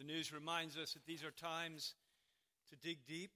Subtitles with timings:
[0.00, 1.92] the news reminds us that these are times
[2.70, 3.32] to dig deep.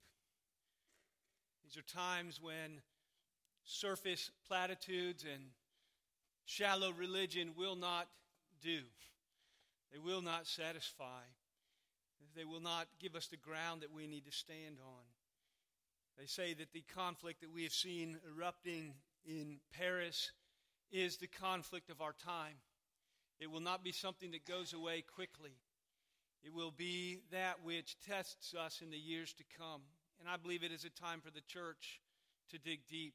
[1.62, 2.80] These are times when
[3.67, 5.44] surface platitudes and
[6.46, 8.06] shallow religion will not
[8.62, 8.79] do.
[9.92, 11.20] They will not satisfy.
[12.34, 15.04] They will not give us the ground that we need to stand on.
[16.18, 18.94] They say that the conflict that we have seen erupting
[19.26, 20.32] in Paris
[20.90, 22.56] is the conflict of our time.
[23.38, 25.58] It will not be something that goes away quickly.
[26.45, 29.80] It will be that which tests us in the years to come.
[30.21, 32.01] And I believe it is a time for the church
[32.51, 33.15] to dig deep.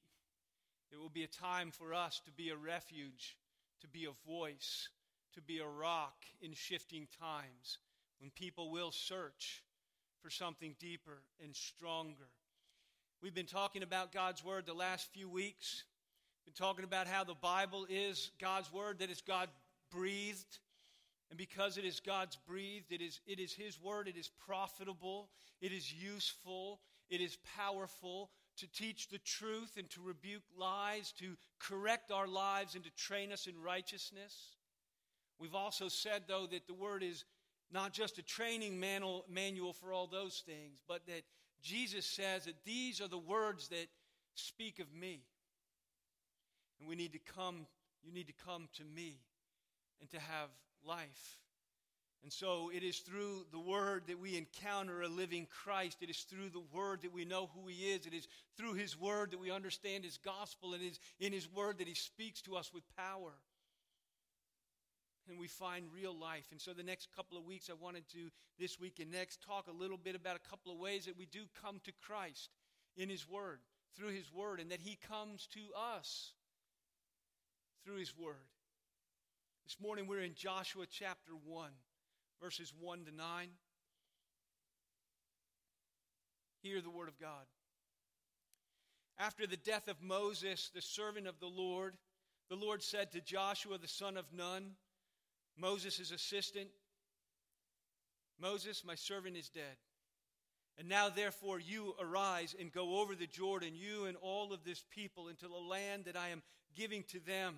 [0.92, 3.38] It will be a time for us to be a refuge,
[3.82, 4.90] to be a voice,
[5.36, 7.78] to be a rock in shifting times
[8.20, 9.64] when people will search
[10.24, 12.30] for something deeper and stronger.
[13.22, 15.84] We've been talking about God's Word the last few weeks.
[16.46, 19.50] Been talking about how the Bible is God's Word, that it's God
[19.92, 20.58] breathed.
[21.30, 25.30] And because it is God's breathed, it is, it is His Word, it is profitable,
[25.62, 31.36] it is useful, it is powerful to teach the truth and to rebuke lies, to
[31.60, 34.56] correct our lives and to train us in righteousness.
[35.40, 37.26] We've also said, though, that the Word is
[37.72, 41.22] not just a training manual for all those things, but that
[41.62, 43.88] Jesus says that these are the words that
[44.34, 45.22] speak of me.
[46.80, 47.68] And we need to come,
[48.04, 49.20] you need to come to me
[50.02, 50.50] and to have
[50.86, 51.38] life.
[52.22, 56.00] And so it is through the Word that we encounter a living Christ.
[56.02, 58.06] It is through the Word that we know who He is.
[58.06, 58.28] It is
[58.58, 60.74] through His Word that we understand His gospel.
[60.74, 63.32] And it is in His Word that He speaks to us with power
[65.30, 66.48] and we find real life.
[66.52, 69.68] And so, the next couple of weeks, I wanted to, this week and next, talk
[69.68, 72.50] a little bit about a couple of ways that we do come to Christ
[72.98, 73.60] in His Word,
[73.96, 75.60] through His Word, and that He comes to
[75.98, 76.34] us
[77.86, 78.36] through His Word.
[79.70, 81.70] This morning, we're in Joshua chapter 1,
[82.42, 83.50] verses 1 to 9.
[86.64, 87.46] Hear the Word of God.
[89.20, 91.94] After the death of Moses, the servant of the Lord,
[92.50, 94.72] the Lord said to Joshua, the son of Nun,
[95.56, 96.70] Moses' assistant,
[98.42, 99.78] Moses, my servant, is dead.
[100.80, 104.84] And now, therefore, you arise and go over the Jordan, you and all of this
[104.90, 106.42] people, into the land that I am
[106.76, 107.58] giving to them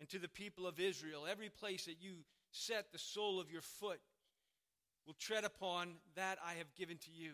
[0.00, 1.26] and to the people of Israel.
[1.30, 4.00] Every place that you set the sole of your foot
[5.06, 7.32] will tread upon that I have given to you,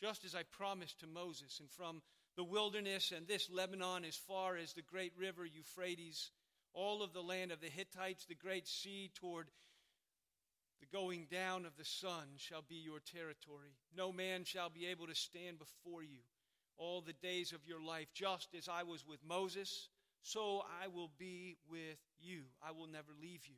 [0.00, 1.60] just as I promised to Moses.
[1.60, 2.02] And from
[2.36, 6.30] the wilderness and this Lebanon as far as the great river Euphrates,
[6.72, 9.48] all of the land of the Hittites, the great sea toward
[10.80, 13.76] the going down of the sun shall be your territory.
[13.96, 16.18] No man shall be able to stand before you
[16.76, 18.08] all the days of your life.
[18.12, 19.88] Just as I was with Moses,
[20.22, 22.42] so I will be with you.
[22.66, 23.56] I will never leave you.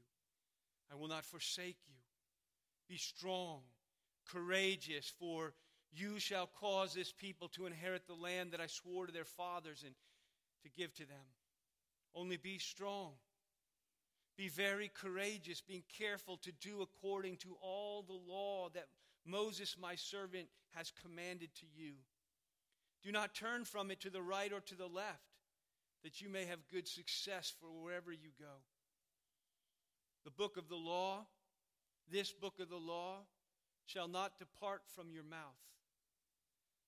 [0.92, 1.94] I will not forsake you.
[2.88, 3.60] Be strong,
[4.30, 5.52] courageous, for
[5.92, 9.82] you shall cause this people to inherit the land that I swore to their fathers
[9.84, 9.94] and
[10.62, 11.26] to give to them.
[12.14, 13.12] Only be strong.
[14.36, 18.86] Be very courageous, being careful to do according to all the law that
[19.26, 21.94] Moses, my servant, has commanded to you.
[23.02, 25.27] Do not turn from it to the right or to the left,
[26.02, 28.62] that you may have good success for wherever you go.
[30.24, 31.26] The book of the law,
[32.10, 33.20] this book of the law,
[33.86, 35.40] shall not depart from your mouth,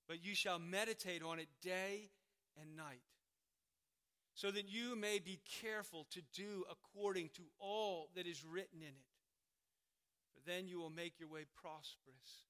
[0.06, 2.10] but you shall meditate on it day
[2.60, 3.02] and night
[4.34, 8.88] so that you may be careful to do according to all that is written in
[8.88, 9.10] it.
[10.32, 12.46] For then you will make your way prosperous,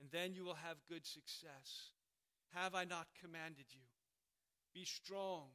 [0.00, 1.92] and then you will have good success.
[2.54, 3.86] Have I not commanded you?
[4.74, 5.48] Be strong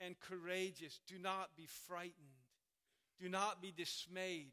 [0.00, 1.00] and courageous.
[1.06, 2.14] Do not be frightened.
[3.20, 4.52] Do not be dismayed,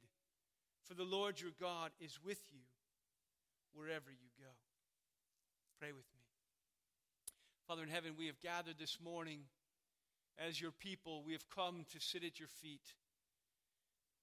[0.84, 2.60] for the Lord your God is with you
[3.74, 4.52] wherever you go.
[5.80, 6.22] Pray with me.
[7.68, 9.40] Father in heaven, we have gathered this morning
[10.38, 12.94] as your people, we have come to sit at your feet.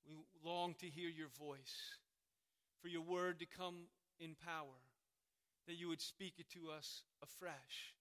[0.07, 0.15] We
[0.45, 1.97] long to hear your voice,
[2.81, 3.89] for your word to come
[4.21, 4.79] in power,
[5.67, 7.95] that you would speak it to us afresh,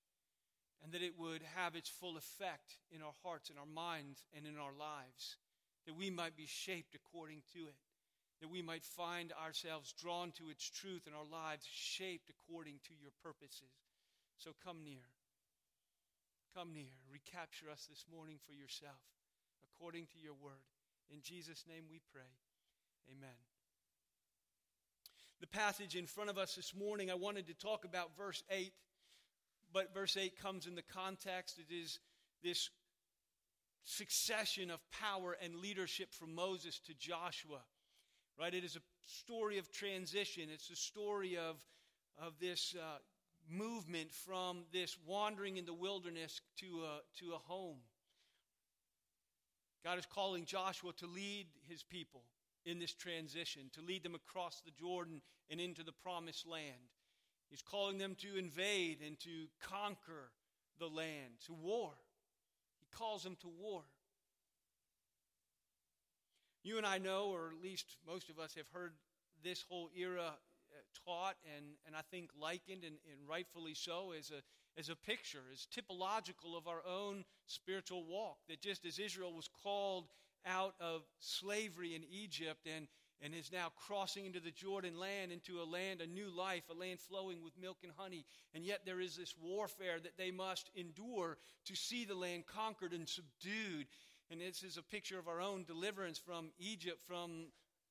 [0.84, 4.46] and that it would have its full effect in our hearts, in our minds, and
[4.46, 5.38] in our lives,
[5.86, 7.76] that we might be shaped according to it,
[8.42, 12.94] that we might find ourselves drawn to its truth and our lives shaped according to
[13.02, 13.74] your purposes.
[14.38, 15.10] So come near.
[16.56, 19.02] Come near, recapture us this morning for yourself,
[19.64, 20.66] according to your word.
[21.12, 22.34] In Jesus' name we pray.
[23.12, 23.38] Amen.
[25.40, 28.74] The passage in front of us this morning, I wanted to talk about verse 8,
[29.74, 31.60] but verse 8 comes in the context.
[31.60, 32.00] It is
[32.44, 32.70] this
[33.84, 37.62] succession of power and leadership from Moses to Joshua.
[38.40, 38.54] Right?
[38.54, 40.50] It is a story of transition.
[40.54, 41.56] It's a story of,
[42.22, 42.98] of this uh,
[43.50, 47.80] movement from this wandering in the wilderness to a, to a home.
[49.84, 52.24] God is calling Joshua to lead his people
[52.66, 56.92] in this transition, to lead them across the Jordan and into the promised land.
[57.50, 60.32] He's calling them to invade and to conquer
[60.80, 61.92] the land, to war.
[62.80, 63.84] He calls them to war.
[66.64, 68.94] You and I know, or at least most of us have heard
[69.44, 74.32] this whole era uh, taught and, and I think likened, and, and rightfully so, as
[74.32, 74.42] a,
[74.80, 78.38] as a picture, as typological of our own spiritual walk.
[78.50, 80.08] That just as Israel was called
[80.46, 82.88] out of slavery in Egypt and,
[83.22, 86.74] and is now crossing into the Jordan land, into a land, a new life, a
[86.74, 88.26] land flowing with milk and honey.
[88.54, 92.94] And yet there is this warfare that they must endure to see the land conquered
[92.94, 93.88] and subdued.
[94.30, 97.48] And this is a picture of our own deliverance from Egypt, from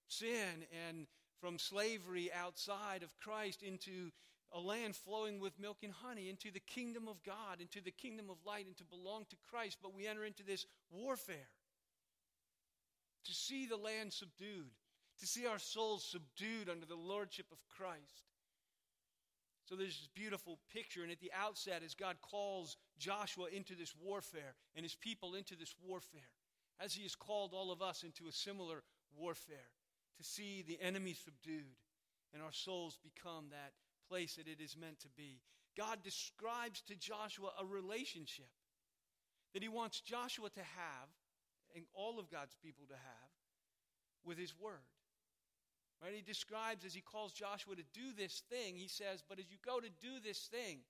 [0.09, 1.07] sin, and
[1.41, 4.11] from slavery outside of Christ into
[4.53, 8.31] a land flowing with milk and honey, into the kingdom of God, into the kingdom
[8.31, 9.79] of light, and to belong to Christ.
[9.83, 11.49] But we enter into this warfare
[13.25, 14.71] to see the land subdued,
[15.21, 18.25] to see our souls subdued under the lordship of Christ.
[19.65, 23.95] So there's this beautiful picture, and at the outset, as God calls Joshua into this
[24.01, 26.31] warfare and his people into this warfare,
[26.79, 28.85] as he has called all of us into a similar
[29.17, 29.71] warfare,
[30.19, 31.77] to see the enemy subdued
[32.33, 33.73] and our souls become that
[34.09, 35.41] place that it is meant to be.
[35.77, 38.51] God describes to Joshua a relationship
[39.53, 41.09] that he wants Joshua to have
[41.75, 43.31] and all of God's people to have
[44.25, 44.85] with his word.
[46.03, 46.13] Right?
[46.15, 49.57] He describes as he calls Joshua to do this thing, he says, But as you
[49.65, 50.81] go to do this thing,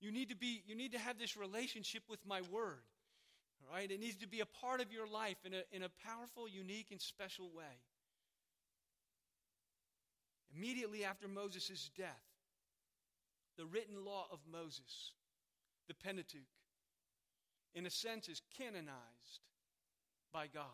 [0.00, 2.82] you need to be you need to have this relationship with my word.
[3.72, 3.90] Right?
[3.90, 6.88] It needs to be a part of your life in a, in a powerful, unique,
[6.90, 7.80] and special way.
[10.54, 12.22] Immediately after Moses' death,
[13.56, 15.12] the written law of Moses,
[15.88, 16.42] the Pentateuch,
[17.74, 19.40] in a sense is canonized
[20.32, 20.64] by God.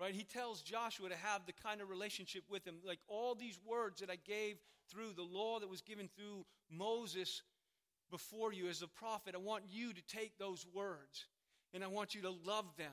[0.00, 0.14] Right?
[0.14, 2.76] He tells Joshua to have the kind of relationship with him.
[2.84, 4.56] Like all these words that I gave
[4.90, 7.42] through the law that was given through Moses
[8.10, 11.26] before you as a prophet, I want you to take those words
[11.74, 12.92] and I want you to love them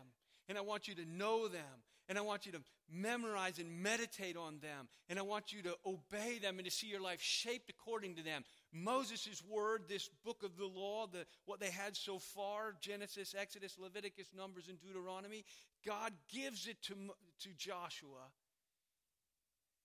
[0.49, 1.63] and I want you to know them
[2.09, 4.87] and I want you to memorize and meditate on them.
[5.09, 8.23] And I want you to obey them and to see your life shaped according to
[8.23, 8.43] them.
[8.71, 13.77] Moses' word, this book of the law, the, what they had so far Genesis, Exodus,
[13.77, 15.43] Leviticus, Numbers, and Deuteronomy
[15.87, 18.27] God gives it to, to Joshua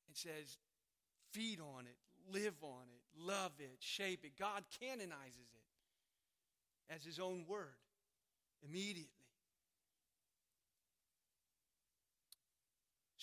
[0.09, 0.59] and says,
[1.33, 1.97] feed on it,
[2.33, 4.33] live on it, love it, shape it.
[4.39, 7.77] God canonizes it as his own word
[8.69, 9.22] immediately.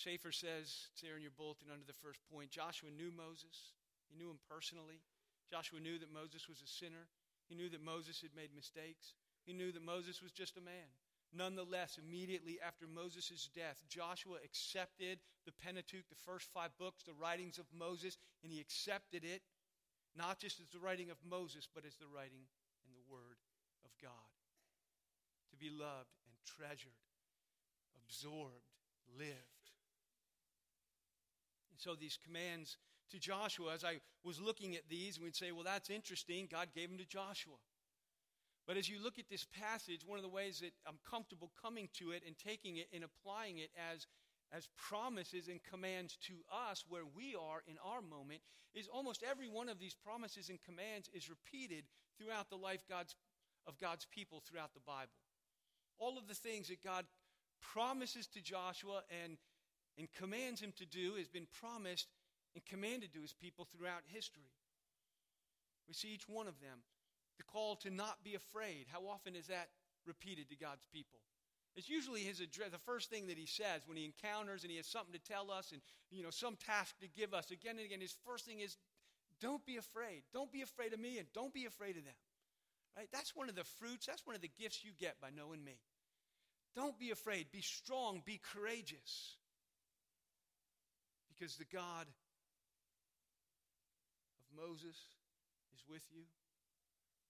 [0.00, 3.76] Schaeffer says, it's there in your bulletin under the first point Joshua knew Moses,
[4.08, 5.04] he knew him personally.
[5.52, 7.10] Joshua knew that Moses was a sinner.
[7.48, 9.12] He knew that Moses had made mistakes.
[9.44, 10.88] He knew that Moses was just a man.
[11.34, 17.58] Nonetheless, immediately after Moses' death, Joshua accepted the Pentateuch, the first five books, the writings
[17.58, 19.42] of Moses, and he accepted it
[20.16, 22.46] not just as the writing of Moses, but as the writing
[22.86, 23.38] and the Word
[23.84, 24.30] of God.
[25.50, 26.98] To be loved and treasured,
[27.94, 28.70] absorbed,
[29.18, 29.59] lived
[31.80, 32.76] so these commands
[33.10, 36.46] to Joshua, as I was looking at these, we'd say, well, that's interesting.
[36.50, 37.54] God gave them to Joshua.
[38.66, 41.88] But as you look at this passage, one of the ways that I'm comfortable coming
[41.94, 44.06] to it and taking it and applying it as,
[44.52, 46.34] as promises and commands to
[46.70, 48.42] us where we are in our moment
[48.74, 51.84] is almost every one of these promises and commands is repeated
[52.16, 53.16] throughout the life God's,
[53.66, 55.18] of God's people throughout the Bible.
[55.98, 57.06] All of the things that God
[57.60, 59.36] promises to Joshua and
[59.98, 62.08] and commands him to do has been promised
[62.54, 64.50] and commanded to his people throughout history.
[65.88, 66.78] We see each one of them.
[67.38, 68.86] The call to not be afraid.
[68.92, 69.68] How often is that
[70.06, 71.20] repeated to God's people?
[71.76, 74.76] It's usually his address, the first thing that he says when he encounters and he
[74.76, 75.80] has something to tell us and
[76.10, 78.00] you know some task to give us again and again.
[78.00, 78.76] His first thing is,
[79.40, 80.24] "Don't be afraid.
[80.32, 82.16] Don't be afraid of me, and don't be afraid of them."
[82.96, 83.08] Right?
[83.12, 84.06] That's one of the fruits.
[84.06, 85.80] That's one of the gifts you get by knowing me.
[86.74, 87.50] Don't be afraid.
[87.52, 88.20] Be strong.
[88.20, 89.36] Be courageous
[91.40, 92.06] because the God
[94.36, 94.96] of Moses
[95.72, 96.24] is with you.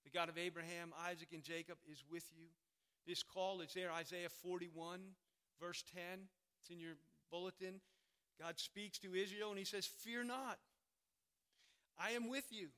[0.03, 2.47] The God of Abraham, Isaac, and Jacob is with you.
[3.07, 5.01] This call is there, Isaiah 41,
[5.61, 6.03] verse 10.
[6.61, 6.95] It's in your
[7.31, 7.81] bulletin.
[8.41, 10.59] God speaks to Israel and he says, Fear not.
[11.97, 12.69] I am with you.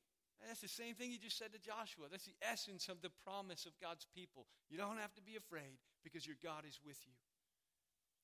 [0.40, 2.06] And that's the same thing he just said to Joshua.
[2.10, 4.44] That's the essence of the promise of God's people.
[4.68, 7.14] You don't have to be afraid because your God is with you.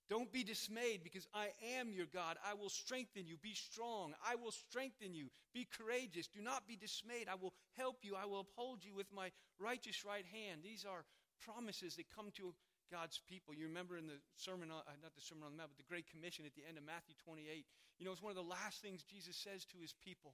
[0.08, 2.36] Don't be dismayed because I am your God.
[2.40, 3.36] I will strengthen you.
[3.36, 4.14] Be strong.
[4.24, 5.28] I will strengthen you.
[5.52, 6.28] Be courageous.
[6.28, 7.28] Do not be dismayed.
[7.28, 8.16] I will help you.
[8.16, 10.62] I will uphold you with my righteous right hand.
[10.64, 11.04] These are
[11.44, 12.54] promises that come to
[12.90, 13.52] God's people.
[13.52, 16.08] You remember in the sermon, uh, not the Sermon on the Mount, but the Great
[16.08, 17.66] Commission at the end of Matthew 28.
[17.98, 20.32] You know, it's one of the last things Jesus says to his people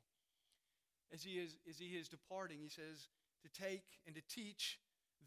[1.12, 2.62] as he is, as he is departing.
[2.62, 3.11] He says,
[3.43, 4.78] to take and to teach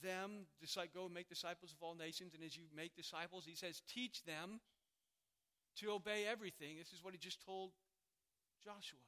[0.01, 0.45] them,
[0.93, 2.33] go and make disciples of all nations.
[2.33, 4.59] And as you make disciples, he says, teach them
[5.77, 6.77] to obey everything.
[6.77, 7.71] This is what he just told
[8.63, 8.99] Joshua.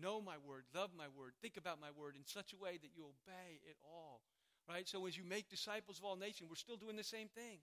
[0.00, 2.94] Know my word, love my word, think about my word in such a way that
[2.94, 4.22] you obey it all.
[4.68, 4.88] Right?
[4.88, 7.58] So as you make disciples of all nations, we're still doing the same thing.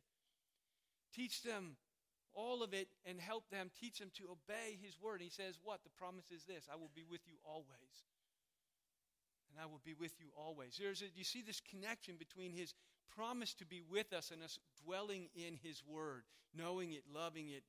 [1.16, 1.78] Teach them
[2.34, 5.22] all of it and help them, teach them to obey his word.
[5.22, 5.84] And he says, What?
[5.84, 8.06] The promise is this I will be with you always.
[9.58, 10.78] And I will be with you always.
[10.78, 12.76] There's a, you see this connection between his
[13.10, 16.22] promise to be with us and us dwelling in his word,
[16.54, 17.64] knowing it, loving it,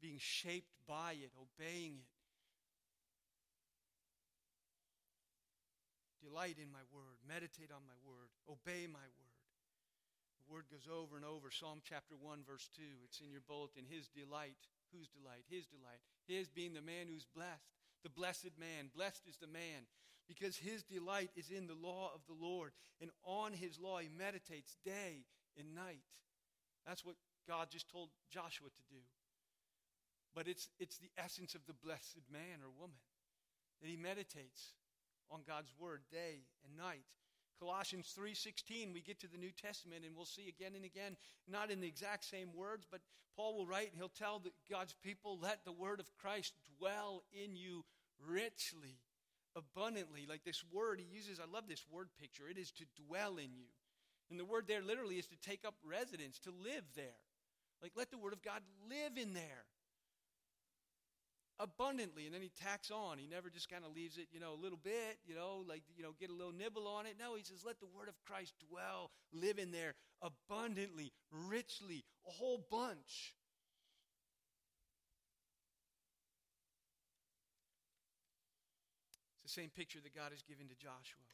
[0.00, 2.10] being shaped by it, obeying it.
[6.26, 9.38] Delight in my word, meditate on my word, obey my word.
[10.42, 11.54] The word goes over and over.
[11.54, 12.82] Psalm chapter 1, verse 2.
[13.06, 13.86] It's in your bulletin.
[13.86, 14.58] His delight.
[14.90, 15.46] Whose delight?
[15.46, 16.02] His delight.
[16.26, 17.70] His being the man who's blessed.
[18.02, 18.90] The blessed man.
[18.90, 19.86] Blessed is the man.
[20.28, 22.72] Because his delight is in the law of the Lord.
[23.00, 25.24] And on his law he meditates day
[25.58, 26.04] and night.
[26.86, 29.02] That's what God just told Joshua to do.
[30.34, 32.96] But it's, it's the essence of the blessed man or woman
[33.80, 34.74] that he meditates
[35.30, 37.04] on God's word day and night.
[37.58, 41.70] Colossians 3:16 we get to the New Testament and we'll see again and again not
[41.70, 43.00] in the exact same words but
[43.36, 47.54] Paul will write and he'll tell God's people let the word of Christ dwell in
[47.54, 47.84] you
[48.26, 48.98] richly
[49.56, 53.36] abundantly like this word he uses I love this word picture it is to dwell
[53.36, 53.68] in you
[54.30, 57.20] and the word there literally is to take up residence to live there
[57.82, 59.64] like let the word of God live in there
[61.62, 62.26] abundantly.
[62.26, 63.18] And then he tacks on.
[63.18, 65.82] He never just kind of leaves it, you know, a little bit, you know, like,
[65.96, 67.14] you know, get a little nibble on it.
[67.18, 71.12] No, he says, let the word of Christ dwell, live in there abundantly,
[71.48, 73.34] richly, a whole bunch.
[79.36, 81.28] It's the same picture that God has given to Joshua.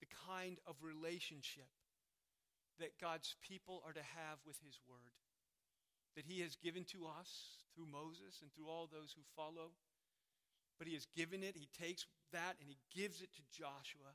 [0.00, 1.68] The kind of relationship
[2.80, 5.12] that God's people are to have with his word
[6.14, 9.72] that he has given to us through Moses and through all those who follow.
[10.78, 14.12] But he has given it, he takes that and he gives it to Joshua.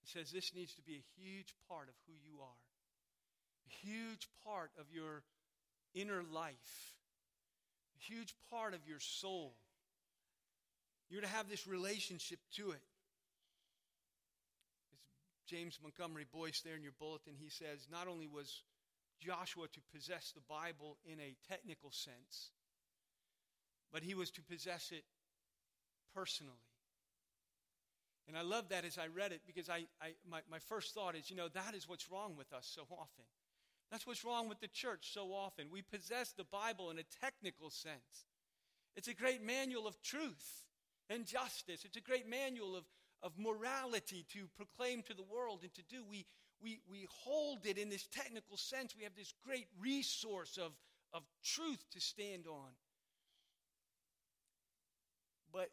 [0.00, 2.62] He says this needs to be a huge part of who you are,
[3.66, 5.24] a huge part of your
[5.94, 6.94] inner life,
[7.98, 9.56] a huge part of your soul.
[11.08, 12.82] You're to have this relationship to it.
[15.34, 17.34] It's James Montgomery Boice there in your bulletin.
[17.38, 18.62] He says not only was
[19.20, 22.50] Joshua to possess the Bible in a technical sense,
[23.92, 25.04] but he was to possess it
[26.14, 26.52] personally.
[28.28, 31.14] And I love that as I read it because I, I, my, my first thought
[31.14, 33.24] is, you know, that is what's wrong with us so often.
[33.92, 35.66] That's what's wrong with the church so often.
[35.70, 38.26] We possess the Bible in a technical sense.
[38.96, 40.64] It's a great manual of truth
[41.10, 41.84] and justice.
[41.84, 42.84] It's a great manual of,
[43.22, 46.02] of morality to proclaim to the world and to do.
[46.08, 46.26] We,
[46.62, 48.94] we, we hold it in this technical sense.
[48.96, 50.72] We have this great resource of,
[51.12, 52.70] of truth to stand on.
[55.52, 55.70] But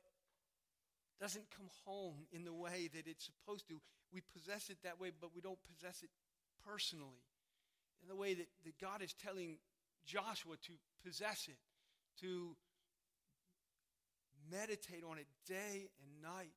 [1.20, 3.80] doesn't come home in the way that it's supposed to.
[4.12, 6.10] We possess it that way, but we don't possess it
[6.68, 7.24] personally.
[8.02, 9.58] In the way that, that God is telling
[10.06, 10.74] Joshua to
[11.06, 11.58] possess it,
[12.20, 12.56] to
[14.52, 16.54] meditate on it day and night,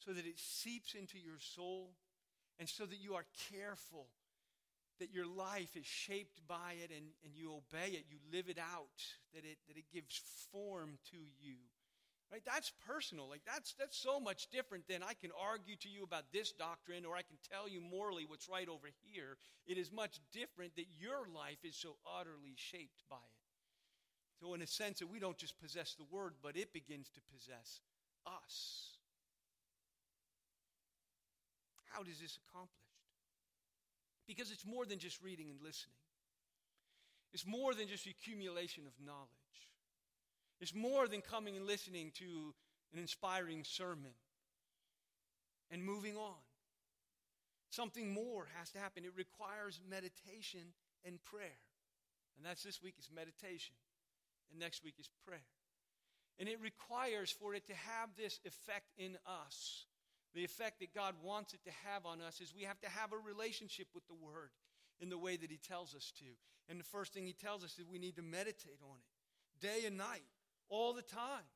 [0.00, 1.90] so that it seeps into your soul
[2.58, 4.06] and so that you are careful
[4.98, 8.58] that your life is shaped by it and, and you obey it, you live it
[8.58, 8.98] out,
[9.34, 10.20] that it, that it gives
[10.52, 11.56] form to you.
[12.30, 12.42] Right?
[12.44, 13.28] That's personal.
[13.28, 17.06] Like that's that's so much different than I can argue to you about this doctrine
[17.06, 19.38] or I can tell you morally what's right over here.
[19.66, 23.37] It is much different that your life is so utterly shaped by it.
[24.40, 27.20] So in a sense that we don't just possess the word, but it begins to
[27.32, 27.80] possess
[28.26, 28.98] us.
[31.86, 32.74] How is this accomplished?
[34.26, 35.96] Because it's more than just reading and listening.
[37.32, 39.28] It's more than just accumulation of knowledge.
[40.60, 42.54] It's more than coming and listening to
[42.92, 44.12] an inspiring sermon
[45.70, 46.40] and moving on.
[47.70, 49.04] Something more has to happen.
[49.04, 50.72] It requires meditation
[51.04, 51.60] and prayer.
[52.36, 53.74] And that's this week is meditation.
[54.50, 55.40] And next week is prayer.
[56.38, 59.86] And it requires for it to have this effect in us
[60.34, 63.12] the effect that God wants it to have on us is we have to have
[63.12, 64.50] a relationship with the Word.
[65.00, 66.26] in the way that He tells us to.
[66.68, 69.86] And the first thing He tells us is we need to meditate on it day
[69.86, 70.26] and night,
[70.68, 71.46] all the time.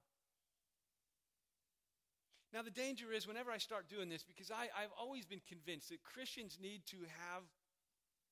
[2.52, 5.88] Now, the danger is whenever I start doing this, because I, I've always been convinced
[5.88, 7.42] that Christians need to have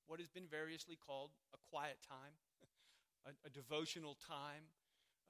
[0.07, 2.35] what has been variously called a quiet time,
[3.27, 4.65] a, a devotional time,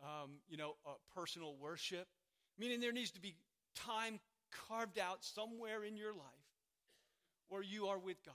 [0.03, 0.77] um, you know,
[1.15, 2.07] personal worship.
[2.59, 3.37] Meaning there needs to be
[3.75, 4.21] time
[4.69, 6.49] carved out somewhere in your life
[7.49, 8.35] where you are with God.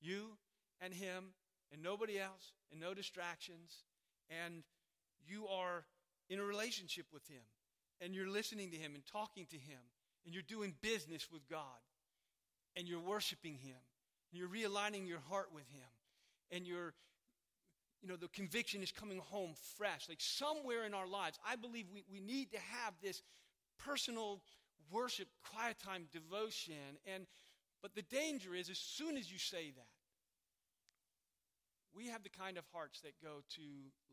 [0.00, 0.36] You
[0.80, 1.34] and Him
[1.72, 3.84] and nobody else and no distractions.
[4.44, 4.62] And
[5.26, 5.84] you are
[6.28, 7.42] in a relationship with Him
[8.02, 9.78] and you're listening to Him and talking to Him,
[10.26, 11.80] and you're doing business with God,
[12.76, 13.78] and you're worshiping Him,
[14.30, 15.88] and you're realigning your heart with Him,
[16.50, 16.94] and you're,
[18.02, 20.08] you know, the conviction is coming home fresh.
[20.08, 23.22] Like somewhere in our lives, I believe we, we need to have this
[23.78, 24.42] personal
[24.90, 26.98] worship, quiet time, devotion.
[27.06, 27.26] And
[27.80, 29.86] but the danger is as soon as you say that,
[31.94, 33.62] we have the kind of hearts that go to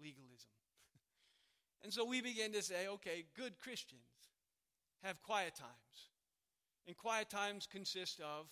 [0.02, 0.50] legalism.
[1.82, 4.02] And so we begin to say, okay, good Christians
[5.02, 6.10] have quiet times.
[6.86, 8.48] And quiet times consist of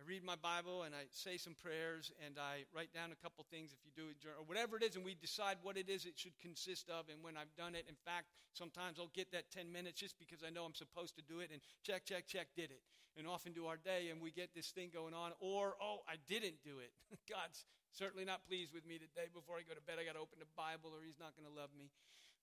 [0.00, 3.44] I read my Bible and I say some prayers and I write down a couple
[3.50, 6.06] things if you do it, or whatever it is, and we decide what it is
[6.06, 7.06] it should consist of.
[7.12, 10.40] And when I've done it, in fact, sometimes I'll get that 10 minutes just because
[10.40, 12.82] I know I'm supposed to do it and check, check, check, did it.
[13.12, 16.16] And often do our day and we get this thing going on, or, oh, I
[16.26, 16.90] didn't do it.
[17.28, 19.28] God's certainly not pleased with me today.
[19.28, 21.44] Before I go to bed, I got to open the Bible or He's not going
[21.44, 21.92] to love me.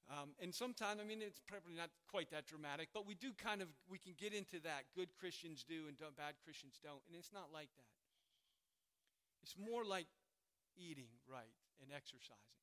[0.10, 3.62] Um, and sometimes, I mean, it's probably not quite that dramatic, but we do kind
[3.62, 4.90] of, we can get into that.
[4.96, 7.04] Good Christians do and bad Christians don't.
[7.06, 7.94] And it's not like that.
[9.46, 10.10] It's more like
[10.74, 12.58] eating right and exercising.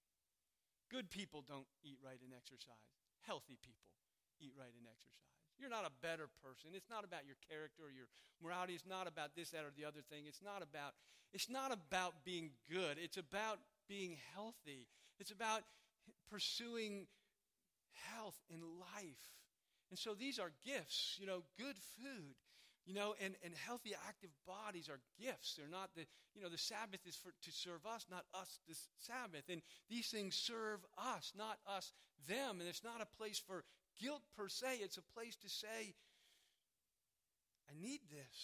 [0.90, 2.90] Good people don't eat right and exercise.
[3.26, 3.90] Healthy people
[4.38, 5.14] eat right and exercise.
[5.58, 6.74] You're not a better person.
[6.74, 8.06] It's not about your character or your
[8.42, 8.74] morality.
[8.74, 10.28] It's not about this, that, or the other thing.
[10.28, 10.92] It's not about,
[11.32, 12.98] it's not about being good.
[13.00, 14.86] It's about being healthy.
[15.18, 15.62] It's about
[16.30, 17.06] pursuing
[18.14, 19.30] health and life.
[19.90, 22.34] And so these are gifts, you know, good food,
[22.86, 25.54] you know, and, and healthy, active bodies are gifts.
[25.54, 28.76] They're not the, you know, the Sabbath is for, to serve us, not us the
[28.98, 29.44] Sabbath.
[29.48, 31.92] And these things serve us, not us
[32.28, 32.60] them.
[32.60, 33.64] And it's not a place for
[34.00, 35.94] guilt per se, it's a place to say,
[37.68, 38.36] I need this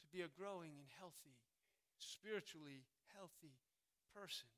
[0.00, 1.36] to be a growing and healthy,
[1.98, 2.84] spiritually
[3.16, 3.56] healthy
[4.14, 4.48] person.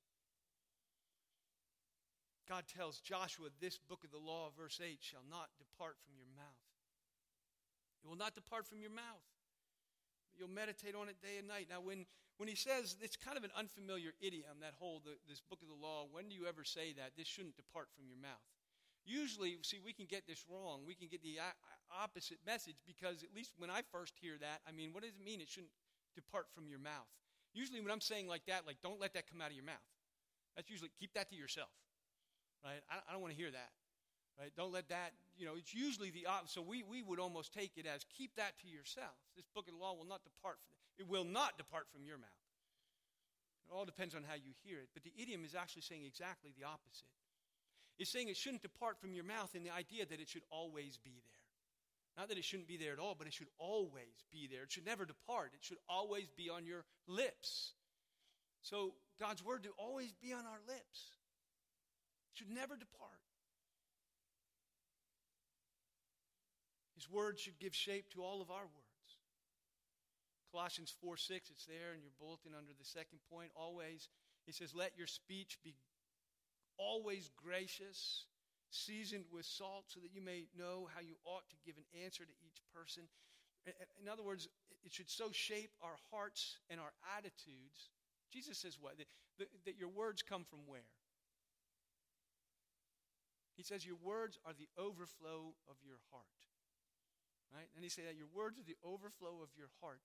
[2.48, 6.30] God tells Joshua, This book of the law, verse 8, shall not depart from your
[6.38, 6.62] mouth.
[8.02, 9.26] It will not depart from your mouth.
[10.38, 11.66] You'll meditate on it day and night.
[11.66, 12.06] Now, when,
[12.38, 15.68] when he says, it's kind of an unfamiliar idiom, that whole, the, this book of
[15.68, 17.18] the law, when do you ever say that?
[17.18, 18.44] This shouldn't depart from your mouth.
[19.02, 20.82] Usually, see, we can get this wrong.
[20.86, 21.38] We can get the
[21.90, 25.24] opposite message because, at least when I first hear that, I mean, what does it
[25.24, 25.72] mean it shouldn't
[26.14, 27.10] depart from your mouth?
[27.54, 29.88] Usually, when I'm saying like that, like, don't let that come out of your mouth.
[30.54, 31.70] That's usually, keep that to yourself
[32.66, 32.82] right?
[32.90, 33.70] I, I don't want to hear that,
[34.34, 34.50] right?
[34.58, 36.58] Don't let that, you know, it's usually the opposite.
[36.58, 39.14] So we, we would almost take it as keep that to yourself.
[39.38, 41.06] This book of the law will not depart from it.
[41.06, 42.42] It will not depart from your mouth.
[43.70, 44.90] It all depends on how you hear it.
[44.94, 47.14] But the idiom is actually saying exactly the opposite.
[47.98, 50.98] It's saying it shouldn't depart from your mouth in the idea that it should always
[50.98, 51.42] be there.
[52.16, 54.62] Not that it shouldn't be there at all, but it should always be there.
[54.62, 55.52] It should never depart.
[55.52, 57.72] It should always be on your lips.
[58.62, 61.15] So God's word to always be on our lips
[62.36, 63.24] should never depart.
[66.94, 68.86] His word should give shape to all of our words.
[70.52, 73.50] Colossians 4 6, it's there in your bulletin under the second point.
[73.56, 74.08] Always,
[74.44, 75.74] he says, Let your speech be
[76.78, 78.26] always gracious,
[78.70, 82.24] seasoned with salt, so that you may know how you ought to give an answer
[82.24, 83.04] to each person.
[84.00, 84.48] In other words,
[84.84, 87.90] it should so shape our hearts and our attitudes.
[88.32, 88.94] Jesus says what?
[88.98, 90.86] That, that your words come from where?
[93.56, 96.36] He says, Your words are the overflow of your heart.
[97.54, 97.68] Right?
[97.74, 100.00] And he said that your words are the overflow of your heart.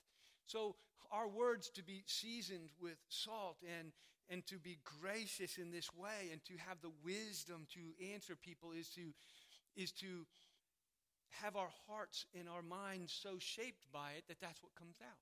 [0.47, 0.75] So
[1.11, 3.91] our words to be seasoned with salt and,
[4.29, 7.83] and to be gracious in this way and to have the wisdom to
[8.13, 9.11] answer people is to,
[9.75, 10.23] is to
[11.43, 15.19] have our hearts and our minds so shaped by it that that's what comes out.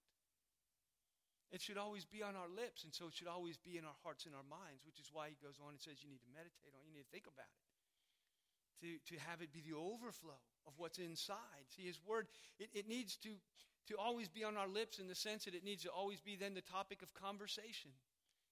[1.50, 3.98] It should always be on our lips, and so it should always be in our
[4.06, 6.30] hearts and our minds, which is why he goes on and says you need to
[6.30, 7.68] meditate on, you need to think about it
[8.82, 11.68] to, to have it be the overflow of what's inside.
[11.76, 12.28] See, His Word,
[12.60, 13.30] it, it needs to,
[13.88, 16.36] to always be on our lips in the sense that it needs to always be
[16.36, 17.92] then the topic of conversation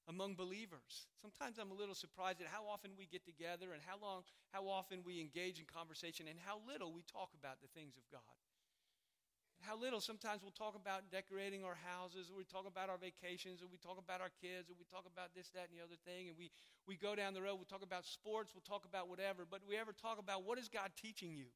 [0.08, 1.08] among believers.
[1.22, 4.68] Sometimes I'm a little surprised at how often we get together and how long, how
[4.68, 8.22] often we engage in conversation and how little we talk about the things of God.
[9.62, 13.62] How little sometimes we'll talk about decorating our houses, or we talk about our vacations,
[13.62, 15.98] or we talk about our kids, or we talk about this, that, and the other
[16.06, 16.30] thing.
[16.30, 16.52] And we,
[16.86, 19.76] we go down the road, we'll talk about sports, we'll talk about whatever, but we
[19.76, 21.50] ever talk about what is God teaching you?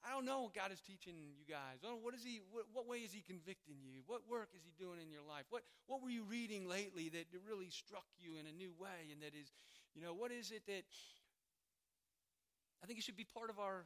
[0.00, 1.84] I don't know what God is teaching you guys.
[1.84, 2.40] what is he?
[2.50, 4.00] What, what, way is He convicting you?
[4.06, 5.44] What work is He doing in your life?
[5.50, 9.12] What What were you reading lately that really struck you in a new way?
[9.12, 9.52] And that is,
[9.94, 10.88] you know, what is it that
[12.82, 13.84] I think it should be part of our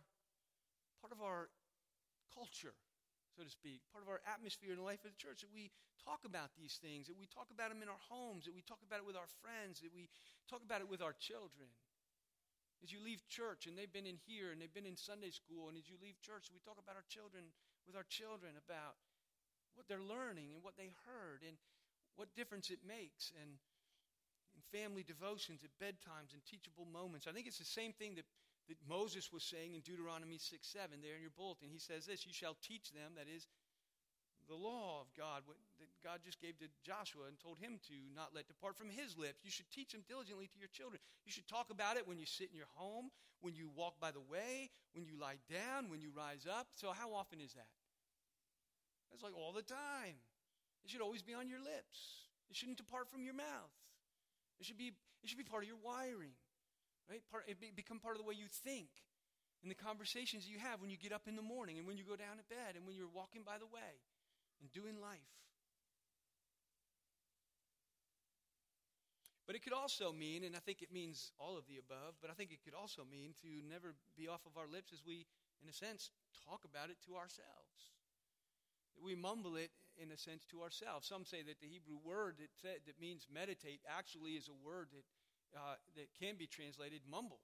[1.02, 1.50] part of our
[2.34, 2.74] culture,
[3.38, 5.70] so to speak, part of our atmosphere in the life of the church that we
[6.02, 8.82] talk about these things, that we talk about them in our homes, that we talk
[8.82, 10.10] about it with our friends, that we
[10.50, 11.70] talk about it with our children.
[12.82, 15.72] As you leave church, and they've been in here, and they've been in Sunday school,
[15.72, 17.48] and as you leave church, we talk about our children
[17.88, 19.00] with our children about
[19.72, 21.56] what they're learning and what they heard and
[22.16, 23.58] what difference it makes and
[24.54, 27.26] in family devotions at bedtimes and teachable moments.
[27.26, 28.24] I think it's the same thing that,
[28.68, 31.68] that Moses was saying in Deuteronomy 6 7 there in your bulletin.
[31.68, 33.46] He says this You shall teach them, that is,
[34.48, 35.42] the law of God
[35.80, 39.16] that God just gave to Joshua and told him to not let depart from his
[39.16, 39.40] lips.
[39.40, 41.00] You should teach them diligently to your children.
[41.24, 43.08] You should talk about it when you sit in your home,
[43.40, 46.68] when you walk by the way, when you lie down, when you rise up.
[46.76, 47.72] So, how often is that?
[49.12, 50.20] It's like all the time.
[50.84, 52.28] It should always be on your lips.
[52.50, 53.72] It shouldn't depart from your mouth.
[54.60, 56.36] It should be, it should be part of your wiring,
[57.08, 57.22] right?
[57.30, 58.88] Part, it be, become part of the way you think
[59.64, 62.04] and the conversations you have when you get up in the morning and when you
[62.04, 63.96] go down to bed and when you're walking by the way
[64.60, 65.32] and doing life.
[69.46, 72.30] But it could also mean, and I think it means all of the above, but
[72.30, 75.28] I think it could also mean to never be off of our lips as we,
[75.60, 76.12] in a sense,
[76.48, 77.92] talk about it to ourselves.
[78.96, 79.68] We mumble it,
[80.00, 81.06] in a sense, to ourselves.
[81.06, 85.04] Some say that the Hebrew word that, that means meditate actually is a word that,
[85.56, 87.40] uh, that can be translated mumble.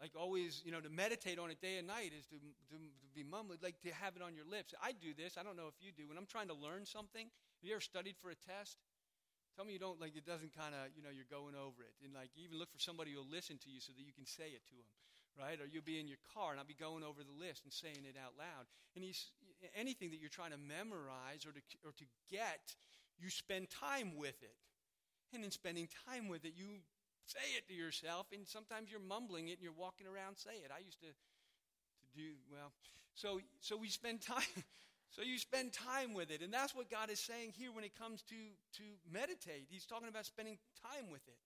[0.00, 3.08] Like always, you know, to meditate on it day and night is to, to, to,
[3.16, 4.76] be mumbled, like to have it on your lips.
[4.76, 5.40] I do this.
[5.40, 6.04] I don't know if you do.
[6.08, 8.76] When I'm trying to learn something, have you ever studied for a test?
[9.56, 11.96] Tell me you don't, like, it doesn't kind of, you know, you're going over it.
[12.04, 14.52] And, like, even look for somebody who'll listen to you so that you can say
[14.52, 14.92] it to them,
[15.32, 15.56] right?
[15.56, 18.04] Or you'll be in your car and I'll be going over the list and saying
[18.04, 18.68] it out loud.
[18.92, 19.32] And he's,
[19.72, 22.76] anything that you're trying to memorize or to, or to get,
[23.16, 24.60] you spend time with it.
[25.34, 26.80] And in spending time with it, you
[27.26, 30.70] say it to yourself, and sometimes you're mumbling it and you're walking around saying it.
[30.70, 32.72] I used to, to do, well,
[33.14, 34.44] so, so we spend time.
[35.14, 36.42] So you spend time with it.
[36.42, 38.36] And that's what God is saying here when it comes to,
[38.76, 39.64] to meditate.
[39.70, 41.40] He's talking about spending time with it.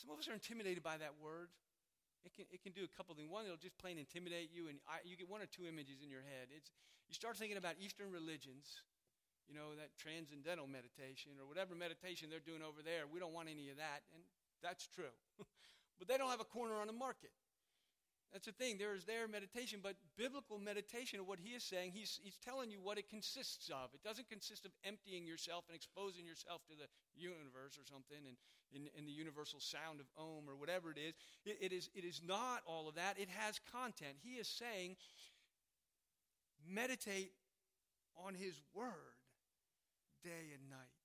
[0.00, 1.50] Some of us are intimidated by that word.
[2.24, 3.28] It can, it can do a couple things.
[3.28, 6.08] One, it'll just plain intimidate you, and I, you get one or two images in
[6.08, 6.48] your head.
[6.54, 6.70] It's,
[7.10, 8.80] you start thinking about Eastern religions,
[9.48, 13.08] you know, that transcendental meditation or whatever meditation they're doing over there.
[13.08, 14.20] We don't want any of that, and
[14.62, 15.12] that's true.
[15.98, 17.32] but they don't have a corner on the market.
[18.32, 18.76] That's the thing.
[18.76, 22.76] There is their meditation, but biblical meditation, what he is saying, he's, he's telling you
[22.76, 23.88] what it consists of.
[23.94, 28.36] It doesn't consist of emptying yourself and exposing yourself to the universe or something and
[28.70, 31.14] in, the universal sound of Om or whatever it is.
[31.46, 31.88] It, it is.
[31.94, 33.18] it is not all of that.
[33.18, 34.20] It has content.
[34.20, 34.96] He is saying,
[36.68, 37.32] meditate
[38.14, 39.17] on his word
[40.22, 40.96] day and night.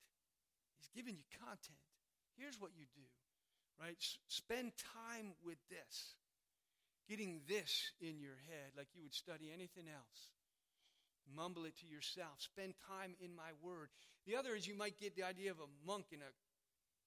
[0.80, 1.80] He's giving you content.
[2.38, 3.08] Here's what you do,
[3.80, 3.96] right?
[3.98, 6.18] S- spend time with this,
[7.08, 10.34] getting this in your head like you would study anything else.
[11.24, 12.36] Mumble it to yourself.
[12.44, 13.88] Spend time in my word.
[14.28, 16.32] The other is you might get the idea of a monk in a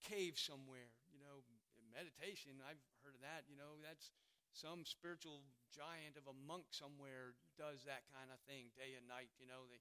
[0.09, 0.89] cave somewhere.
[1.13, 1.45] You know,
[1.93, 3.45] meditation, I've heard of that.
[3.49, 4.13] You know, that's
[4.57, 9.29] some spiritual giant of a monk somewhere does that kind of thing day and night.
[9.37, 9.81] You know, they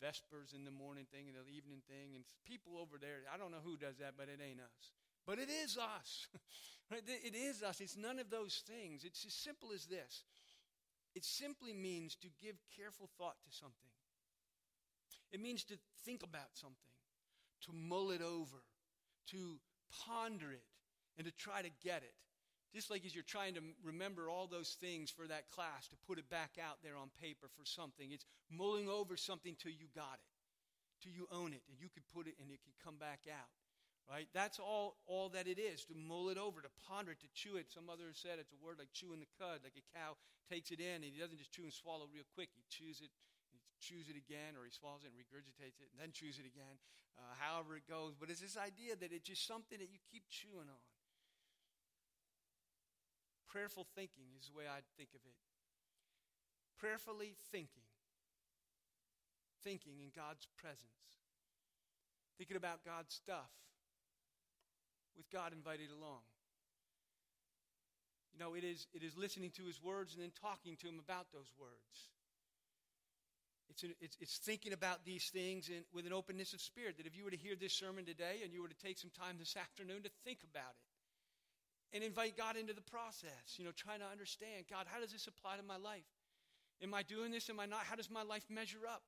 [0.00, 3.26] Vespers in the morning thing and the evening thing, and people over there.
[3.32, 4.92] I don't know who does that, but it ain't us.
[5.26, 6.28] But it is us.
[6.90, 7.80] it is us.
[7.80, 9.04] It's none of those things.
[9.04, 10.24] It's as simple as this
[11.14, 13.90] it simply means to give careful thought to something,
[15.32, 16.94] it means to think about something,
[17.62, 18.62] to mull it over,
[19.28, 19.58] to
[20.06, 20.62] ponder it,
[21.16, 22.14] and to try to get it.
[22.72, 26.18] Just like as you're trying to remember all those things for that class, to put
[26.18, 30.20] it back out there on paper for something, it's mulling over something till you got
[30.20, 30.28] it,
[31.02, 33.48] till you own it, and you can put it and it can come back out.
[34.08, 34.28] Right?
[34.32, 37.60] That's all, all that it is, to mull it over, to ponder it, to chew
[37.60, 37.68] it.
[37.68, 40.16] Some others said it's a word like chewing the cud, like a cow
[40.48, 42.48] takes it in and he doesn't just chew and swallow real quick.
[42.56, 43.12] He chews it,
[43.52, 46.48] he chews it again, or he swallows it and regurgitates it, and then chews it
[46.48, 46.80] again,
[47.20, 48.16] uh, however it goes.
[48.16, 50.87] But it's this idea that it's just something that you keep chewing on.
[53.48, 55.36] Prayerful thinking is the way I'd think of it.
[56.78, 57.88] Prayerfully thinking.
[59.64, 61.24] Thinking in God's presence.
[62.36, 63.50] Thinking about God's stuff
[65.16, 66.22] with God invited along.
[68.32, 71.00] You know, it is, it is listening to his words and then talking to him
[71.02, 72.12] about those words.
[73.68, 76.96] It's, an, it's, it's, thinking about these things in, with an openness of spirit.
[76.96, 79.10] That if you were to hear this sermon today and you were to take some
[79.10, 80.97] time this afternoon to think about it
[81.92, 85.26] and invite God into the process, you know, trying to understand God, how does this
[85.26, 86.06] apply to my life?
[86.82, 87.48] Am I doing this?
[87.50, 87.80] Am I not?
[87.84, 89.02] How does my life measure up?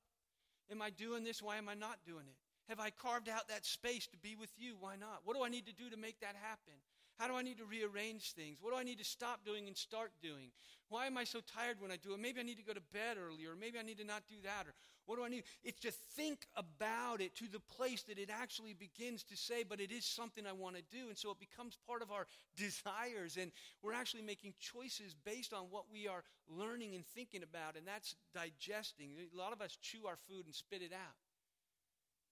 [0.71, 1.41] Am I doing this?
[1.41, 2.37] Why am I not doing it?
[2.69, 4.75] Have I carved out that space to be with you?
[4.79, 5.21] Why not?
[5.23, 6.73] What do I need to do to make that happen?
[7.17, 8.57] How do I need to rearrange things?
[8.61, 10.51] What do I need to stop doing and start doing?
[10.89, 12.19] Why am I so tired when I do it?
[12.19, 14.67] Maybe I need to go to bed earlier, maybe I need to not do that,
[14.67, 14.73] or
[15.05, 15.43] what do I need?
[15.63, 19.81] It's to think about it to the place that it actually begins to say, but
[19.81, 21.09] it is something I want to do.
[21.09, 25.65] And so it becomes part of our desires, and we're actually making choices based on
[25.69, 29.11] what we are learning and thinking about, and that's digesting.
[29.33, 31.17] A lot of us chew our food and spit it out.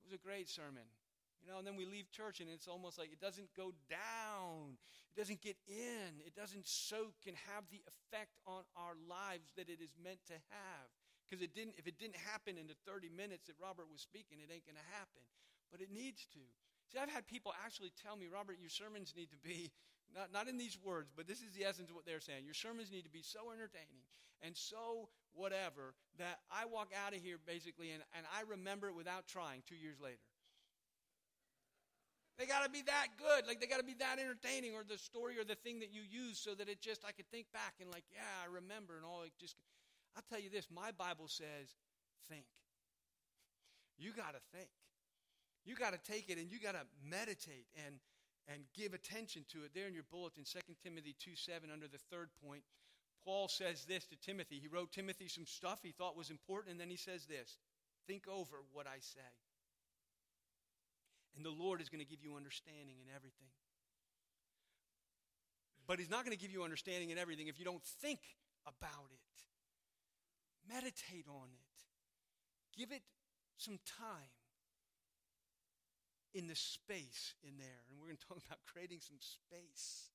[0.04, 0.84] It was a great sermon.
[1.44, 4.38] You know, and then we leave church and it's almost like it doesn't go down.
[5.14, 6.22] It doesn't get in.
[6.26, 10.38] It doesn't soak and have the effect on our lives that it is meant to
[10.54, 10.88] have.
[11.26, 14.42] Because it didn't if it didn't happen in the 30 minutes that Robert was speaking,
[14.42, 15.22] it ain't gonna happen.
[15.70, 16.42] But it needs to.
[16.90, 19.70] See, I've had people actually tell me, Robert, your sermons need to be
[20.16, 22.46] not, not in these words, but this is the essence of what they're saying.
[22.46, 24.02] Your sermons need to be so entertaining
[24.42, 28.96] and so whatever that I walk out of here basically and, and I remember it
[28.96, 30.26] without trying two years later.
[32.39, 33.45] They got to be that good.
[33.45, 36.08] Like they got to be that entertaining or the story or the thing that you
[36.08, 39.04] use so that it just, I could think back and like, yeah, I remember and
[39.04, 39.28] all.
[39.28, 39.60] It just,
[40.15, 41.75] I'll tell you this my Bible says,
[42.32, 42.47] think.
[43.99, 44.71] You got to think.
[45.67, 47.99] You got to take it and you got to meditate and,
[48.47, 49.75] and give attention to it.
[49.75, 52.63] There in your bulletin, 2 Timothy 2 7, under the third point,
[53.25, 54.60] Paul says this to Timothy.
[54.63, 57.60] He wrote Timothy some stuff he thought was important, and then he says this
[58.08, 59.28] Think over what I say.
[61.36, 63.54] And the Lord is going to give you understanding in everything.
[65.88, 68.20] But He's not going to give you understanding in everything if you don't think
[68.68, 70.74] about it.
[70.74, 72.78] Meditate on it.
[72.78, 73.02] Give it
[73.58, 74.34] some time
[76.34, 77.82] in the space in there.
[77.89, 80.12] And we're going to talk about creating some space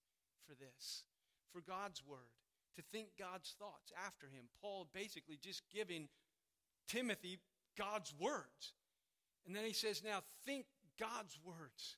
[0.46, 1.04] for this,
[1.52, 2.38] for God's Word,
[2.76, 4.46] to think God's thoughts after Him.
[4.60, 6.08] Paul basically just giving
[6.88, 7.38] Timothy
[7.76, 8.74] God's words.
[9.46, 10.66] And then he says, Now think
[10.98, 11.96] God's words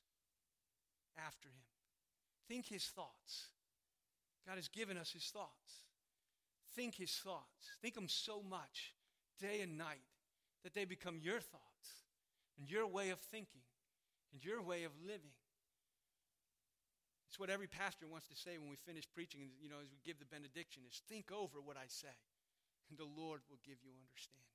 [1.17, 1.65] after him.
[2.47, 3.49] Think his thoughts.
[4.47, 5.83] God has given us his thoughts.
[6.75, 7.71] Think his thoughts.
[7.81, 8.93] Think them so much,
[9.39, 10.05] day and night,
[10.63, 12.05] that they become your thoughts
[12.57, 13.61] and your way of thinking
[14.31, 15.35] and your way of living.
[17.27, 19.91] It's what every pastor wants to say when we finish preaching, and you know, as
[19.91, 22.15] we give the benediction, is think over what I say,
[22.89, 24.47] and the Lord will give you understanding.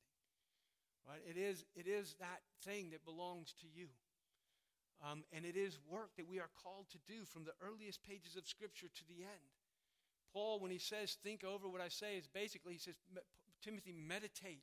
[1.05, 1.21] Right?
[1.29, 3.89] It is, it is that thing that belongs to you.
[5.03, 8.37] Um, and it is work that we are called to do from the earliest pages
[8.37, 9.51] of Scripture to the end.
[10.33, 12.95] Paul, when he says, think over what I say, is basically, he says,
[13.63, 14.63] Timothy, meditate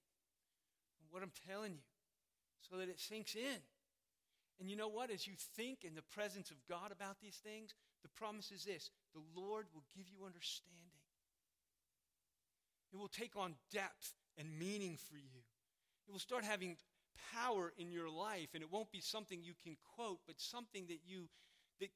[1.00, 1.88] on what I'm telling you
[2.62, 3.60] so that it sinks in.
[4.60, 5.12] And you know what?
[5.12, 8.92] As you think in the presence of God about these things, the promise is this
[9.14, 10.76] the Lord will give you understanding.
[12.92, 15.44] It will take on depth and meaning for you.
[16.08, 16.76] It will start having
[17.34, 21.00] power in your life, and it won't be something you can quote, but something that
[21.06, 21.30] you
[21.80, 21.90] that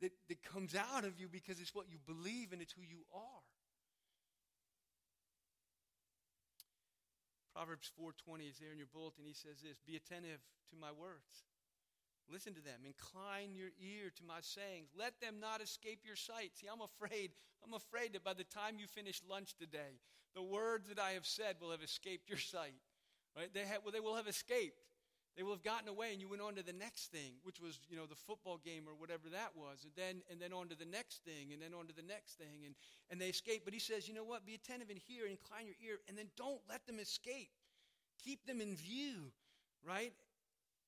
[0.00, 3.02] that, that comes out of you because it's what you believe and it's who you
[3.12, 3.42] are.
[7.54, 9.24] Proverbs 4:20 is there in your bulletin.
[9.24, 11.44] He says this, "Be attentive to my words.
[12.28, 12.84] Listen to them.
[12.84, 14.90] Incline your ear to my sayings.
[14.94, 17.32] Let them not escape your sight." See, I'm afraid,
[17.64, 19.98] I'm afraid that by the time you finish lunch today,
[20.34, 22.80] the words that I have said will have escaped your sight.
[23.38, 23.54] Right?
[23.54, 24.82] They, have, well, they will have escaped.
[25.36, 27.78] They will have gotten away, and you went on to the next thing, which was,
[27.88, 30.74] you know, the football game or whatever that was, and then and then on to
[30.74, 32.74] the next thing, and then on to the next thing, and
[33.08, 33.64] and they escaped.
[33.64, 34.44] But he says, you know what?
[34.44, 37.54] Be attentive and hear, incline your ear, and then don't let them escape.
[38.24, 39.30] Keep them in view,
[39.86, 40.12] right?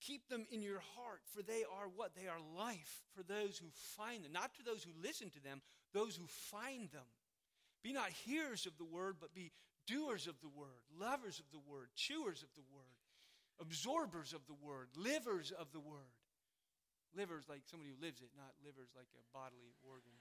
[0.00, 2.16] Keep them in your heart, for they are what?
[2.16, 4.32] They are life for those who find them.
[4.32, 5.62] Not to those who listen to them,
[5.94, 7.06] those who find them.
[7.84, 9.52] Be not hearers of the word, but be
[9.86, 12.98] doers of the word, lovers of the word, chewers of the word,
[13.60, 16.14] absorbers of the word, livers of the word.
[17.16, 20.14] Livers like somebody who lives it, not livers like a bodily organ.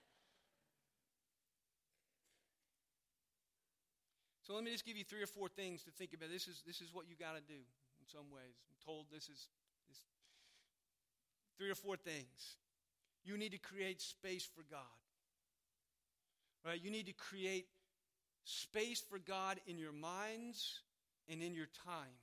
[4.41, 6.34] So let me just give you three or four things to think about.
[6.34, 8.58] This is, this is what you got to do in some ways.
[8.65, 9.45] I'm told this is
[9.88, 10.02] this
[11.60, 12.58] three or four things.
[13.24, 14.98] You need to create space for God.
[16.65, 16.82] Right?
[16.82, 17.67] You need to create
[18.43, 20.82] space for God in your minds
[21.28, 22.17] and in your time.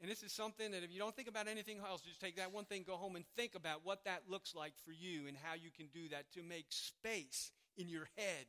[0.00, 2.52] And this is something that if you don't think about anything else, just take that
[2.52, 5.54] one thing, go home and think about what that looks like for you and how
[5.54, 8.46] you can do that to make space in your head,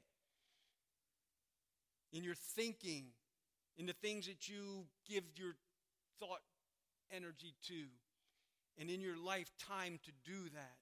[2.13, 3.05] in your thinking,
[3.77, 5.53] in the things that you give your
[6.19, 6.41] thought
[7.11, 7.85] energy to,
[8.77, 10.78] and in your life, time to do that.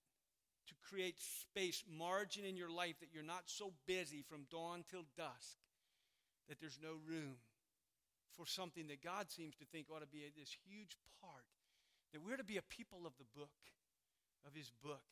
[0.67, 5.05] To create space, margin in your life that you're not so busy from dawn till
[5.15, 5.55] dusk
[6.49, 7.39] that there's no room
[8.35, 11.47] for something that God seems to think ought to be this huge part.
[12.13, 13.59] That we're to be a people of the book,
[14.45, 15.03] of His book.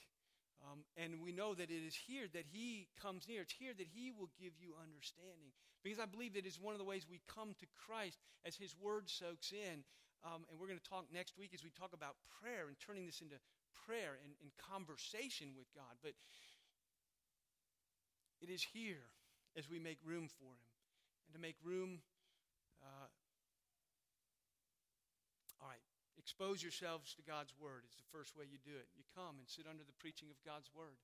[0.63, 3.41] Um, and we know that it is here that He comes near.
[3.41, 5.51] It's here that He will give you understanding.
[5.83, 8.73] Because I believe that it's one of the ways we come to Christ as His
[8.79, 9.83] Word soaks in.
[10.23, 13.05] Um, and we're going to talk next week as we talk about prayer and turning
[13.05, 13.35] this into
[13.85, 15.99] prayer and, and conversation with God.
[16.01, 16.13] But
[18.41, 19.11] it is here
[19.57, 20.71] as we make room for Him.
[21.27, 21.99] And to make room,
[22.83, 23.09] uh,
[25.61, 25.83] all right,
[26.19, 28.87] expose yourselves to God's Word is the first way you do it.
[28.95, 30.99] You come and sit under the preaching of God's Word.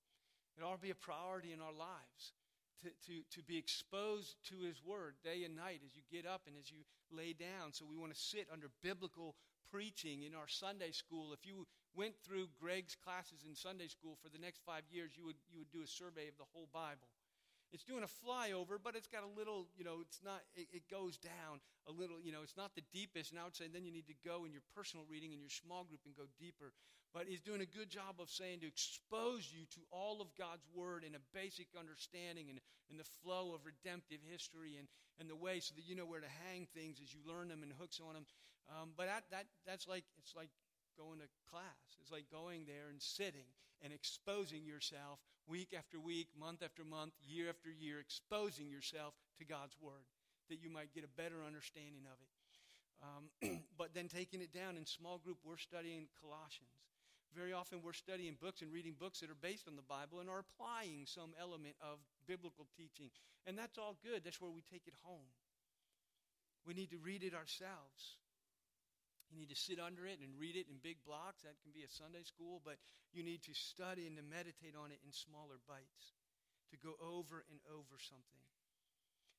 [0.57, 2.35] It ought to be a priority in our lives
[2.83, 6.43] to, to, to be exposed to His Word day and night as you get up
[6.45, 7.71] and as you lay down.
[7.71, 9.35] So we want to sit under biblical
[9.71, 11.31] preaching in our Sunday school.
[11.33, 15.25] If you went through Greg's classes in Sunday school for the next five years, you
[15.25, 17.07] would, you would do a survey of the whole Bible.
[17.71, 20.83] It's doing a flyover, but it's got a little, you know, it's not, it, it,
[20.91, 23.31] goes down a little, you know, it's not the deepest.
[23.31, 25.51] And I would say then you need to go in your personal reading in your
[25.51, 26.75] small group and go deeper.
[27.15, 30.67] But he's doing a good job of saying to expose you to all of God's
[30.75, 32.59] word in a basic understanding and,
[32.91, 34.87] and the flow of redemptive history and,
[35.19, 37.63] and the way so that you know where to hang things as you learn them
[37.63, 38.27] and hooks on them.
[38.67, 40.51] Um, but that, that, that's like, it's like
[40.97, 41.97] going to class.
[42.01, 43.47] It's like going there and sitting
[43.81, 49.45] and exposing yourself week after week, month after month, year after year, exposing yourself to
[49.45, 50.05] God's Word
[50.49, 52.31] that you might get a better understanding of it.
[53.01, 53.23] Um,
[53.77, 56.75] but then taking it down in small group, we're studying Colossians.
[57.33, 60.29] Very often we're studying books and reading books that are based on the Bible and
[60.29, 63.09] are applying some element of biblical teaching.
[63.47, 64.21] And that's all good.
[64.23, 65.31] That's where we take it home.
[66.67, 68.19] We need to read it ourselves.
[69.31, 71.47] You need to sit under it and read it in big blocks.
[71.47, 72.75] That can be a Sunday school, but
[73.15, 76.19] you need to study and to meditate on it in smaller bites,
[76.71, 78.43] to go over and over something.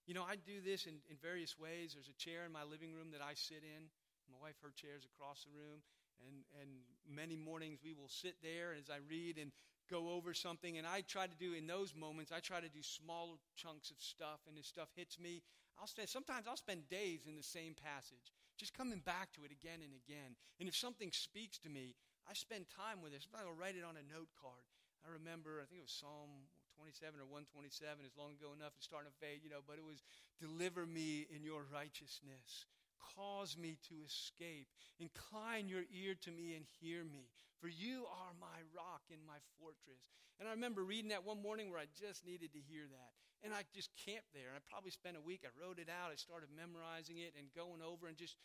[0.08, 1.92] You know, I do this in, in various ways.
[1.92, 3.92] There's a chair in my living room that I sit in.
[4.32, 5.84] My wife, her chair is across the room.
[6.24, 6.70] And, and
[7.04, 9.52] many mornings we will sit there as I read and
[9.90, 10.78] go over something.
[10.78, 14.00] And I try to do in those moments, I try to do small chunks of
[14.00, 14.40] stuff.
[14.48, 15.42] And as stuff hits me,
[15.78, 19.52] I'll spend, sometimes I'll spend days in the same passage just coming back to it
[19.52, 20.36] again and again.
[20.60, 21.94] And if something speaks to me,
[22.28, 23.26] I spend time with it.
[23.34, 24.66] I'll write it on a note card.
[25.02, 26.46] I remember, I think it was Psalm
[26.78, 28.06] 27 or 127.
[28.06, 30.02] It's long ago enough, it's starting to fade, you know, but it was,
[30.42, 32.66] Deliver me in your righteousness.
[33.14, 34.66] Cause me to escape.
[34.98, 37.30] Incline your ear to me and hear me.
[37.60, 40.02] For you are my rock and my fortress.
[40.40, 43.14] And I remember reading that one morning where I just needed to hear that.
[43.44, 44.48] And I just camped there.
[44.48, 45.42] And I probably spent a week.
[45.44, 46.12] I wrote it out.
[46.12, 48.36] I started memorizing it and going over and just,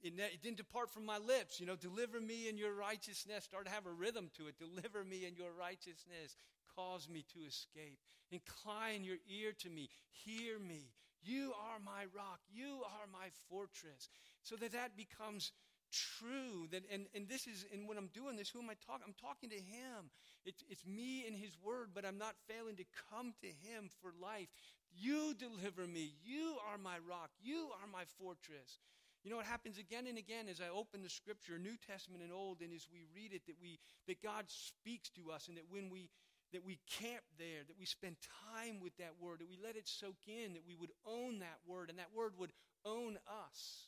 [0.00, 1.60] it, it didn't depart from my lips.
[1.60, 3.44] You know, deliver me in your righteousness.
[3.44, 4.56] Start to have a rhythm to it.
[4.56, 6.36] Deliver me in your righteousness.
[6.74, 7.98] Cause me to escape.
[8.30, 9.90] Incline your ear to me.
[10.10, 10.92] Hear me.
[11.22, 12.40] You are my rock.
[12.48, 14.08] You are my fortress.
[14.42, 15.52] So that that becomes
[15.92, 19.04] true that and, and this is and when i'm doing this who am i talking
[19.06, 20.10] i'm talking to him.
[20.44, 24.12] It's, it's me and his word but i'm not failing to come to him for
[24.20, 24.48] life.
[24.96, 26.14] You deliver me.
[26.24, 27.30] You are my rock.
[27.42, 28.80] You are my fortress.
[29.22, 32.32] You know what happens again and again as i open the scripture new testament and
[32.32, 35.68] old and as we read it that we that god speaks to us and that
[35.68, 36.08] when we
[36.52, 38.16] that we camp there that we spend
[38.56, 41.58] time with that word that we let it soak in that we would own that
[41.66, 42.52] word and that word would
[42.86, 43.18] own
[43.50, 43.87] us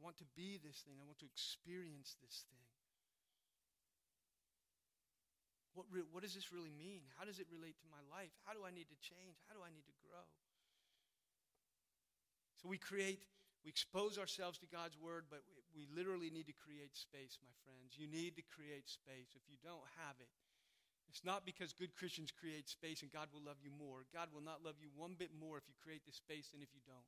[0.00, 0.96] I want to be this thing.
[0.96, 2.64] I want to experience this thing.
[5.76, 7.04] What, re- what does this really mean?
[7.20, 8.32] How does it relate to my life?
[8.48, 9.44] How do I need to change?
[9.44, 10.24] How do I need to grow?
[12.56, 13.28] So we create,
[13.60, 17.52] we expose ourselves to God's word, but we, we literally need to create space, my
[17.68, 18.00] friends.
[18.00, 19.36] You need to create space.
[19.36, 20.32] If you don't have it,
[21.12, 24.08] it's not because good Christians create space and God will love you more.
[24.16, 26.72] God will not love you one bit more if you create the space than if
[26.72, 27.04] you don't.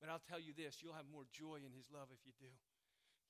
[0.00, 2.52] But I'll tell you this you'll have more joy in His love if you do.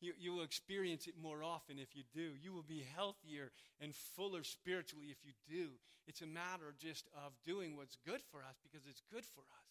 [0.00, 2.34] You, you will experience it more often if you do.
[2.36, 5.80] You will be healthier and fuller spiritually if you do.
[6.06, 9.70] It's a matter just of doing what's good for us because it's good for us.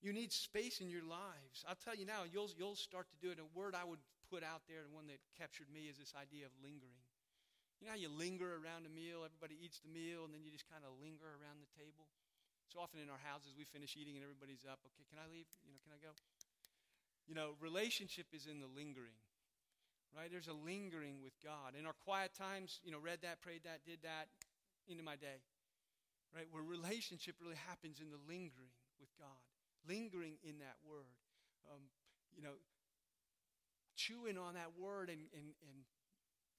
[0.00, 1.64] You need space in your lives.
[1.68, 3.40] I'll tell you now, you'll, you'll start to do it.
[3.40, 4.00] A word I would
[4.30, 7.04] put out there, and one that captured me, is this idea of lingering.
[7.80, 10.52] You know how you linger around a meal, everybody eats the meal, and then you
[10.52, 12.08] just kind of linger around the table?
[12.72, 14.80] So often in our houses, we finish eating and everybody's up.
[14.90, 15.46] Okay, can I leave?
[15.64, 16.12] You know, can I go?
[17.26, 19.18] You know, relationship is in the lingering,
[20.14, 20.30] right?
[20.30, 21.74] There's a lingering with God.
[21.78, 24.30] In our quiet times, you know, read that, prayed that, did that
[24.86, 25.42] into my day.
[26.34, 26.46] right?
[26.50, 29.40] Where relationship really happens in the lingering with God,
[29.86, 31.16] lingering in that word.
[31.66, 31.88] Um,
[32.34, 32.60] you know,
[33.96, 35.78] chewing on that word and, and, and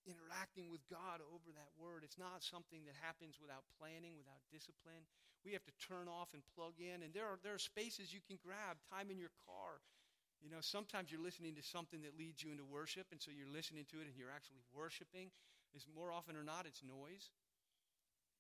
[0.08, 2.02] interacting with God over that word.
[2.02, 5.06] It's not something that happens without planning, without discipline.
[5.48, 7.08] We have to turn off and plug in.
[7.08, 9.80] And there are, there are spaces you can grab, time in your car.
[10.44, 13.48] You know, sometimes you're listening to something that leads you into worship, and so you're
[13.48, 15.32] listening to it and you're actually worshiping.
[15.72, 17.32] Is more often or not, it's noise.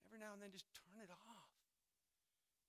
[0.04, 1.37] Every now and then, just turn it off.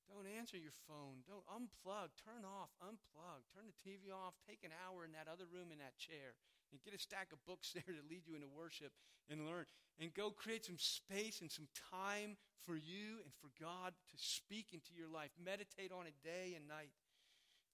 [0.09, 1.21] Don't answer your phone.
[1.29, 2.17] Don't unplug.
[2.17, 2.73] Turn off.
[2.81, 3.45] Unplug.
[3.53, 4.35] Turn the TV off.
[4.49, 6.33] Take an hour in that other room in that chair
[6.73, 8.93] and get a stack of books there to lead you into worship
[9.29, 9.69] and learn.
[10.01, 14.73] And go create some space and some time for you and for God to speak
[14.73, 15.31] into your life.
[15.37, 16.93] Meditate on it day and night.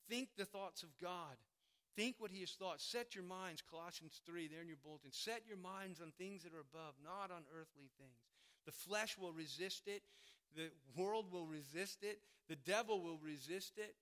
[0.09, 1.39] Think the thoughts of God.
[1.97, 2.81] Think what He has thought.
[2.81, 5.13] Set your minds, Colossians 3, there in your bulletin.
[5.13, 8.19] Set your minds on things that are above, not on earthly things.
[8.67, 10.03] The flesh will resist it.
[10.55, 12.21] The world will resist it.
[12.49, 13.95] The devil will resist it.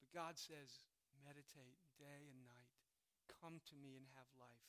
[0.00, 0.84] But God says,
[1.24, 2.72] meditate day and night.
[3.40, 4.68] Come to me and have life.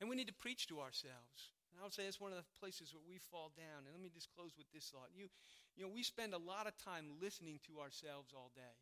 [0.00, 1.56] And we need to preach to ourselves.
[1.72, 3.84] And I would say it's one of the places where we fall down.
[3.84, 5.12] And let me just close with this thought.
[5.12, 5.28] You,
[5.76, 8.76] you know, we spend a lot of time listening to ourselves all day,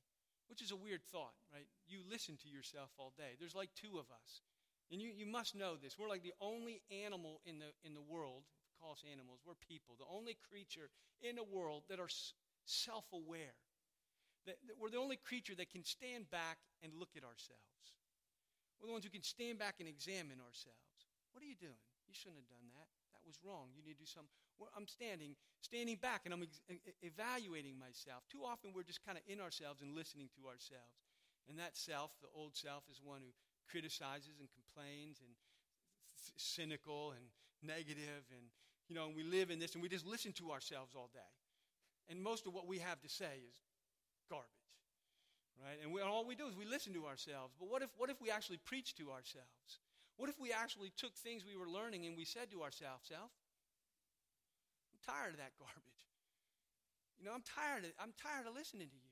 [0.46, 1.66] which is a weird thought, right?
[1.86, 3.34] You listen to yourself all day.
[3.38, 4.42] There's like two of us.
[4.90, 5.98] And you, you must know this.
[5.98, 8.46] We're like the only animal in the, in the world
[8.84, 10.92] call us animals, we're people, the only creature
[11.24, 12.12] in the world that are
[12.68, 13.56] self aware.
[14.44, 17.96] That, that we're the only creature that can stand back and look at ourselves.
[18.76, 21.00] We're the ones who can stand back and examine ourselves.
[21.32, 21.80] What are you doing?
[22.04, 22.92] You shouldn't have done that.
[23.16, 23.72] That was wrong.
[23.72, 24.28] You need to do something.
[24.60, 25.32] Well, I'm standing,
[25.64, 26.60] standing back, and I'm ex-
[27.00, 28.28] evaluating myself.
[28.28, 31.00] Too often, we're just kind of in ourselves and listening to ourselves.
[31.48, 33.32] And that self, the old self, is one who
[33.64, 35.32] criticizes and complains and
[36.36, 37.32] cynical and
[37.64, 38.52] negative and
[38.88, 41.32] you know, and we live in this and we just listen to ourselves all day.
[42.08, 43.56] And most of what we have to say is
[44.28, 44.50] garbage.
[45.56, 45.78] Right?
[45.82, 47.54] And we, all we do is we listen to ourselves.
[47.58, 49.80] But what if, what if we actually preach to ourselves?
[50.16, 53.30] What if we actually took things we were learning and we said to ourselves, Self,
[54.92, 55.94] I'm tired of that garbage.
[57.18, 59.10] You know, I'm tired of, I'm tired of listening to you.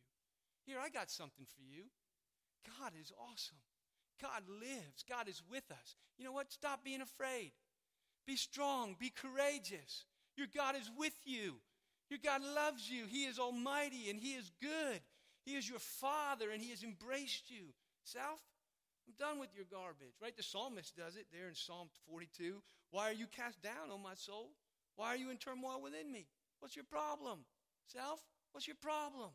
[0.66, 1.90] Here, I got something for you.
[2.78, 3.58] God is awesome.
[4.20, 5.02] God lives.
[5.08, 5.96] God is with us.
[6.18, 6.52] You know what?
[6.52, 7.50] Stop being afraid.
[8.26, 8.96] Be strong.
[8.98, 10.04] Be courageous.
[10.36, 11.54] Your God is with you.
[12.08, 13.04] Your God loves you.
[13.08, 15.00] He is almighty and He is good.
[15.44, 17.72] He is your Father and He has embraced you.
[18.04, 18.40] Self,
[19.06, 20.14] I'm done with your garbage.
[20.20, 20.36] Right?
[20.36, 22.62] The psalmist does it there in Psalm 42.
[22.90, 24.50] Why are you cast down, O my soul?
[24.96, 26.26] Why are you in turmoil within me?
[26.60, 27.40] What's your problem?
[27.86, 28.20] Self,
[28.52, 29.30] what's your problem?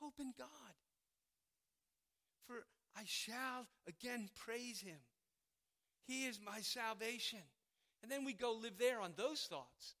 [0.00, 0.48] Hope in God.
[2.96, 4.98] I shall again praise him.
[6.06, 7.40] He is my salvation.
[8.02, 9.94] And then we go live there on those thoughts.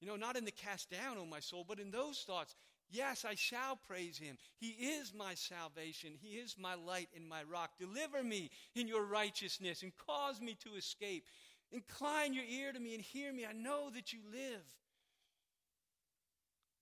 [0.00, 2.56] You know, not in the cast down, oh my soul, but in those thoughts.
[2.90, 4.36] Yes, I shall praise him.
[4.58, 6.10] He is my salvation.
[6.20, 7.70] He is my light and my rock.
[7.78, 11.24] Deliver me in your righteousness and cause me to escape.
[11.70, 13.46] Incline your ear to me and hear me.
[13.46, 14.66] I know that you live.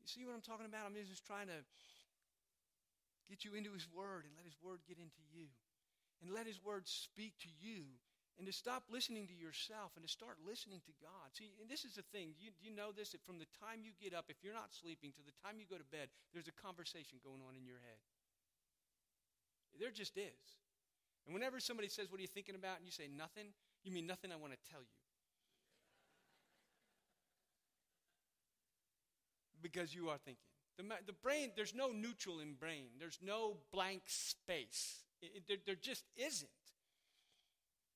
[0.01, 0.87] You see what I'm talking about?
[0.87, 1.63] I'm just trying to
[3.31, 5.47] get you into His Word and let His Word get into you.
[6.19, 7.87] And let His Word speak to you.
[8.37, 11.29] And to stop listening to yourself and to start listening to God.
[11.37, 12.33] See, and this is the thing.
[12.41, 13.13] You, you know this?
[13.13, 15.69] That from the time you get up, if you're not sleeping, to the time you
[15.69, 18.01] go to bed, there's a conversation going on in your head.
[19.77, 20.57] There just is.
[21.27, 22.81] And whenever somebody says, What are you thinking about?
[22.81, 23.53] and you say, Nothing,
[23.85, 24.97] you mean nothing I want to tell you.
[29.63, 30.50] because you are thinking.
[30.79, 32.89] The, the brain, there's no neutral in brain.
[32.99, 35.05] There's no blank space.
[35.21, 36.51] It, it, there, there just isn't.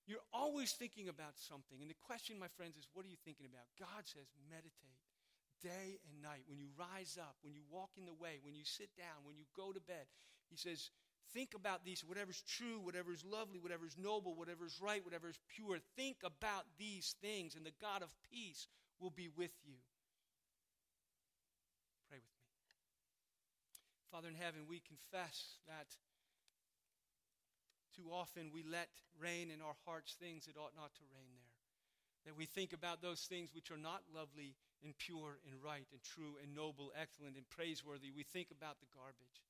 [0.07, 1.81] You're always thinking about something.
[1.81, 3.65] And the question, my friends, is what are you thinking about?
[3.81, 5.01] God says, meditate
[5.65, 6.45] day and night.
[6.47, 9.37] When you rise up, when you walk in the way, when you sit down, when
[9.37, 10.05] you go to bed,
[10.51, 10.91] He says,
[11.33, 15.79] think about these, whatever's true, whatever's lovely, whatever's noble, whatever's right, whatever's pure.
[15.97, 18.69] Think about these things, and the God of peace
[19.01, 19.81] will be with you.
[24.15, 25.91] Father in heaven, we confess that
[27.99, 28.87] too often we let
[29.19, 31.51] reign in our hearts things that ought not to reign there.
[32.31, 34.55] That we think about those things which are not lovely
[34.85, 38.15] and pure and right and true and noble, excellent and praiseworthy.
[38.15, 39.43] We think about the garbage.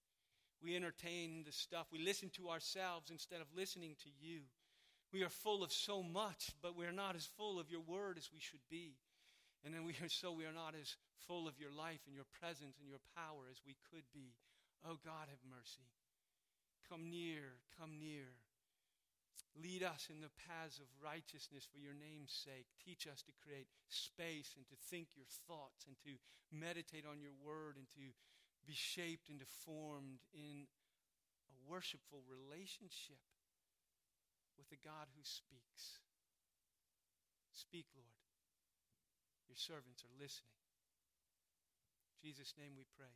[0.63, 1.93] We entertain the stuff.
[1.93, 4.49] We listen to ourselves instead of listening to you.
[5.13, 8.31] We are full of so much, but we're not as full of your word as
[8.33, 8.97] we should be.
[9.63, 10.97] And then we are so we are not as
[11.29, 14.33] full of your life and your presence and your power as we could be.
[14.85, 15.89] Oh God, have mercy.
[16.85, 18.37] Come near, come near.
[19.57, 22.69] Lead us in the paths of righteousness for your name's sake.
[22.83, 26.21] Teach us to create space and to think your thoughts and to
[26.53, 28.13] meditate on your word and to
[28.67, 30.69] be shaped and to formed in
[31.49, 33.23] a worshipful relationship
[34.59, 36.03] with the God who speaks.
[37.55, 38.21] Speak, Lord.
[39.47, 40.59] Your servants are listening.
[42.11, 43.15] In Jesus' name we pray.